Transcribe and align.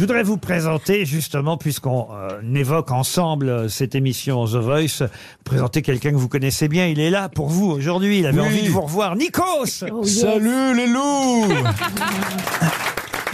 Je 0.00 0.06
voudrais 0.06 0.22
vous 0.22 0.38
présenter, 0.38 1.04
justement, 1.04 1.58
puisqu'on 1.58 2.08
euh, 2.10 2.40
évoque 2.54 2.90
ensemble 2.90 3.50
euh, 3.50 3.68
cette 3.68 3.94
émission 3.94 4.46
The 4.46 4.54
Voice, 4.54 5.02
présenter 5.44 5.82
quelqu'un 5.82 6.12
que 6.12 6.16
vous 6.16 6.26
connaissez 6.26 6.68
bien. 6.68 6.86
Il 6.86 6.98
est 7.00 7.10
là 7.10 7.28
pour 7.28 7.50
vous 7.50 7.66
aujourd'hui. 7.66 8.20
Il 8.20 8.26
avait 8.26 8.40
Oui. 8.40 8.46
envie 8.46 8.62
de 8.62 8.70
vous 8.70 8.80
revoir. 8.80 9.14
Nikos 9.14 9.66
Salut 10.04 10.74
les 10.74 10.86
loups 10.86 11.52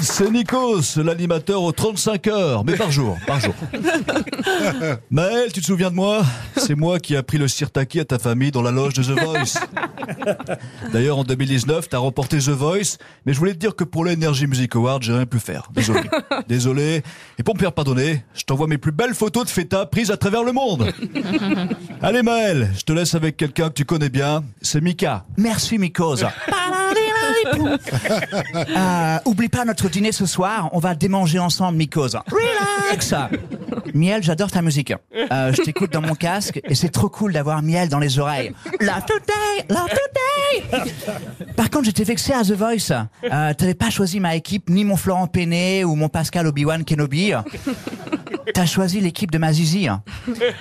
C'est 0.01 0.31
Nikos, 0.31 0.97
l'animateur 1.03 1.63
aux 1.63 1.73
35 1.73 2.27
heures, 2.29 2.65
mais 2.65 2.77
par 2.77 2.91
jour, 2.91 3.17
par 3.27 3.41
jour. 3.41 3.55
Maël, 5.11 5.53
tu 5.53 5.61
te 5.61 5.67
souviens 5.67 5.91
de 5.91 5.95
moi? 5.95 6.23
C'est 6.57 6.75
moi 6.75 6.99
qui 6.99 7.15
ai 7.15 7.17
appris 7.17 7.39
le 7.39 7.49
sirtaki 7.49 8.01
à 8.01 8.05
ta 8.05 8.19
famille 8.19 8.51
dans 8.51 8.63
la 8.63 8.71
loge 8.71 8.95
de 8.95 9.03
The 9.03 9.21
Voice. 9.21 9.59
D'ailleurs, 10.93 11.19
en 11.19 11.25
2019, 11.25 11.89
t'as 11.89 11.99
remporté 11.99 12.39
The 12.39 12.51
Voice, 12.51 12.99
mais 13.25 13.33
je 13.33 13.39
voulais 13.39 13.55
te 13.55 13.59
dire 13.59 13.75
que 13.75 13.85
pour 13.85 14.05
l'Energy 14.05 14.47
Music 14.47 14.75
Award, 14.77 15.03
j'ai 15.03 15.13
rien 15.13 15.27
pu 15.27 15.39
faire. 15.39 15.71
Désolé. 15.73 16.03
Désolé. 16.49 17.03
Et 17.39 17.43
pour 17.43 17.55
me 17.55 17.61
faire 17.61 17.73
pardonner, 17.73 18.23
je 18.35 18.43
t'envoie 18.43 18.67
mes 18.67 18.79
plus 18.79 18.93
belles 18.93 19.15
photos 19.15 19.45
de 19.45 19.51
feta 19.51 19.87
prises 19.87 20.11
à 20.11 20.17
travers 20.17 20.45
le 20.45 20.53
monde. 20.53 20.93
Allez 22.03 22.23
Maël, 22.23 22.71
je 22.77 22.83
te 22.83 22.93
laisse 22.93 23.15
avec 23.15 23.37
quelqu'un 23.37 23.69
que 23.69 23.75
tu 23.75 23.85
connais 23.85 24.11
bien, 24.11 24.45
c'est 24.61 24.81
Mika. 24.81 25.25
Merci 25.37 25.79
Mikos. 25.79 26.23
Euh, 28.55 29.19
oublie 29.25 29.49
pas 29.49 29.65
notre 29.65 29.89
dîner 29.89 30.13
ce 30.13 30.27
soir, 30.27 30.69
on 30.73 30.79
va 30.79 30.95
démanger 30.95 31.39
ensemble. 31.39 31.79
Relax 32.31 33.15
Miel, 33.97 34.23
j'adore 34.23 34.51
ta 34.51 34.63
musique. 34.63 34.93
Euh, 35.33 35.53
je 35.53 35.61
t'écoute 35.63 35.93
dans 35.93 36.03
mon 36.03 36.15
casque 36.15 36.61
et 36.63 36.77
c'est 36.77 36.91
trop 36.91 37.09
cool 37.09 37.33
d'avoir 37.33 37.61
Miel 37.61 37.89
dans 37.89 37.99
les 37.99 38.21
oreilles. 38.21 38.53
Love 38.79 39.05
today, 39.07 39.67
love 39.69 39.89
today 39.89 41.45
Par 41.57 41.69
contre, 41.69 41.87
j'étais 41.87 42.05
vexé 42.05 42.33
à 42.33 42.43
The 42.43 42.53
Voice. 42.53 42.93
Euh, 43.25 43.53
T'avais 43.55 43.75
pas 43.75 43.91
choisi 43.91 44.21
ma 44.21 44.37
équipe, 44.37 44.71
ni 44.71 44.85
mon 44.85 44.97
Florent 44.97 45.27
Péné 45.27 45.85
ou 45.85 45.97
mon 45.97 46.09
Pascal 46.09 46.47
Obi-Wan 46.47 46.85
Kenobi. 46.85 47.33
T'as 48.55 48.67
choisi 48.67 49.01
l'équipe 49.01 49.33
de 49.33 49.39
ma 49.39 49.53
Zizi. 49.53 49.89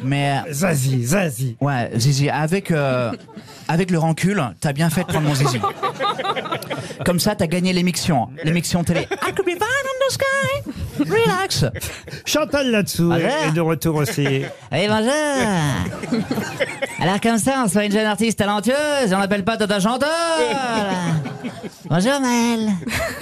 Mais 0.04 0.40
euh, 0.48 0.54
Zazie, 0.54 1.06
Zazie. 1.06 1.58
Ouais, 1.62 1.92
Zizi, 1.96 2.30
avec, 2.30 2.72
euh, 2.72 3.12
avec 3.68 3.92
le 3.92 4.00
rancul, 4.00 4.44
t'as 4.60 4.74
bien 4.74 4.90
fait 4.90 5.02
de 5.02 5.08
prendre 5.08 5.28
mon 5.28 5.36
Zizi. 5.36 5.60
Comme 7.06 7.20
ça, 7.20 7.36
t'as 7.36 7.48
gagné 7.48 7.72
l'émission. 7.72 8.30
L'émission 8.44 8.84
télé. 8.84 9.02
I 9.22 9.32
could 9.32 9.46
be 9.46 9.52
fine 9.52 9.62
in 9.62 10.08
the 10.08 10.12
sky. 10.12 10.85
Relax. 11.00 11.66
Chantal 12.26 12.72
là-dessous 12.72 13.12
est 13.14 13.52
de 13.52 13.62
retour 13.62 13.96
aussi. 13.96 14.26
Oui, 14.72 14.88
bonjour. 14.90 15.14
Alors 17.00 17.22
comme 17.22 17.38
ça, 17.38 17.64
on 17.64 17.68
soit 17.70 17.86
une 17.86 17.92
jeune 17.92 18.06
artiste 18.06 18.38
talentueuse 18.40 19.12
et 19.12 19.16
on 19.16 19.20
n'appelle 19.20 19.44
pas 19.46 19.58
Tata 19.58 19.80
Chantal. 19.80 20.10
Bonjour 21.86 22.20
Maëlle. 22.20 22.72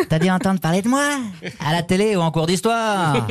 T'as 0.10 0.20
dû 0.20 0.30
entendre 0.30 0.60
parler 0.60 0.82
de 0.82 0.88
moi 0.88 1.06
À 1.66 1.74
la 1.74 1.84
télé 1.84 2.16
ou 2.16 2.22
en 2.22 2.32
cours 2.32 2.48
d'histoire 2.48 3.28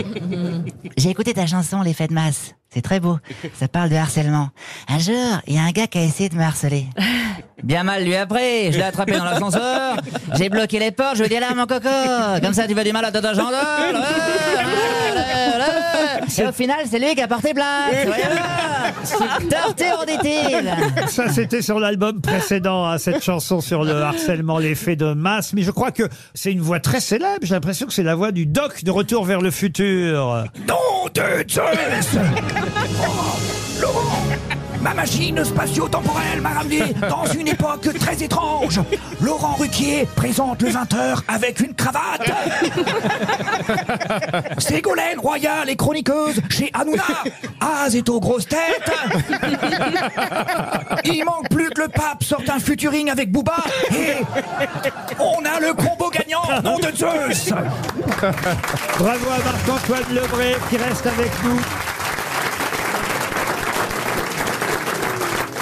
J'ai 0.97 1.11
écouté 1.11 1.33
ta 1.35 1.47
chanson 1.47 1.83
Les 1.83 1.95
Fêtes 1.95 2.11
de 2.11 2.15
masse. 2.15 2.55
C'est 2.73 2.83
très 2.83 3.01
beau. 3.01 3.19
Ça 3.59 3.69
parle 3.69 3.91
de 3.91 3.97
harcèlement. 3.97 4.49
Un 4.89 4.99
jour, 4.99 5.41
il 5.47 5.55
y 5.55 5.59
a 5.59 5.63
un 5.63 5.71
gars 5.73 5.87
qui 5.87 5.99
a 5.99 6.03
essayé 6.05 6.29
de 6.29 6.37
me 6.37 6.43
harceler. 6.43 6.87
Bien 7.63 7.85
mal 7.85 8.05
lui 8.05 8.17
après, 8.17 8.73
je 8.73 8.79
l'ai 8.79 8.85
attrapé 8.85 9.13
dans 9.13 9.25
l'ascenseur, 9.25 9.97
j'ai 10.37 10.49
bloqué 10.49 10.79
les 10.79 10.91
portes, 10.91 11.17
je 11.17 11.23
lui 11.23 11.27
ai 11.27 11.35
dit 11.35 11.41
là 11.41 11.55
mon 11.55 11.67
coco, 11.67 11.89
comme 12.43 12.55
ça 12.55 12.67
tu 12.67 12.75
fais 12.75 12.85
du 12.85 12.93
mal 12.93 13.05
à. 13.05 13.11
Ouais, 13.11 13.21
ouais, 13.21 13.31
ouais, 13.31 13.43
ouais. 13.43 14.03
Et 16.39 16.47
au 16.47 16.53
final, 16.53 16.79
c'est 16.91 16.99
lui 16.99 17.15
qui 17.15 17.21
a 17.21 17.29
porté 17.29 17.53
plainte. 17.53 17.93
Voilà. 18.05 19.33
Torture, 19.51 20.05
dit-il. 20.07 20.73
Ça, 21.09 21.29
c'était 21.29 21.63
sur 21.63 21.79
l'album 21.79 22.21
précédent, 22.21 22.87
hein, 22.87 22.99
cette 22.99 23.23
chanson 23.23 23.61
sur 23.61 23.85
le 23.85 24.03
harcèlement, 24.03 24.59
l'effet 24.59 24.97
de 24.97 25.13
masse. 25.13 25.53
Mais 25.53 25.63
je 25.63 25.71
crois 25.71 25.91
que 25.91 26.05
c'est 26.35 26.53
une 26.53 26.61
voix 26.61 26.81
très 26.81 27.01
célèbre. 27.01 27.41
J'ai 27.43 27.55
l'impression 27.55 27.87
que 27.87 27.93
c'est 27.93 28.03
la 28.03 28.15
voix 28.15 28.33
du 28.33 28.47
doc 28.47 28.85
de 28.85 28.91
Retour 28.91 29.25
vers 29.25 29.41
le 29.41 29.51
futur. 29.51 30.45
Nom 30.67 31.09
de 31.15 31.45
Zeus 31.49 32.19
Laurent 33.81 34.27
Ma 34.83 34.95
machine 34.95 35.45
spatio-temporelle 35.45 36.41
m'a 36.41 36.51
ramené 36.51 36.95
dans 37.09 37.25
une 37.27 37.47
époque 37.47 37.89
très 38.01 38.23
étrange. 38.23 38.81
Laurent 39.21 39.55
Ruquier 39.55 40.09
présente 40.17 40.61
le 40.63 40.71
20h 40.71 41.21
avec 41.29 41.61
une 41.61 41.73
cravate. 41.75 42.31
Ségolène 44.59 45.21
Royal 45.21 45.71
et 45.71 45.77
chroniqueuse 45.77 46.41
chez 46.51 46.71
Hanouna. 46.75 47.05
Az 47.61 47.95
est 47.95 48.09
aux 48.09 48.19
grosses 48.19 48.49
têtes. 48.49 48.91
Il 51.05 51.25
manque 51.25 51.49
plus 51.49 51.71
que 51.71 51.83
le 51.83 51.89
pape 51.89 52.25
sorte 52.25 52.49
un 52.49 52.59
futuring 52.59 53.09
avec 53.11 53.31
Booba. 53.31 53.57
Et 53.93 54.17
on 55.21 55.45
a 55.45 55.61
le 55.61 55.75
combo 55.75 56.11
gagnant, 56.11 56.43
nom 56.63 56.79
de 56.79 56.95
Zeus 56.97 57.51
Bravo 58.99 59.27
à 59.31 59.39
Marc-Antoine 59.45 60.15
Lebré 60.15 60.57
qui 60.69 60.77
reste 60.77 61.07
avec 61.07 61.31
nous. 61.45 61.61